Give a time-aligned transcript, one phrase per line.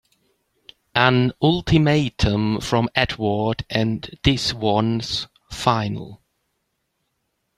[0.95, 6.23] An ultimatum from Edward and this one's final!